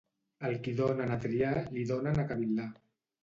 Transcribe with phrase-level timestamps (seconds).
[0.47, 2.67] Al qui donen a triar, li donen a cavil·lar.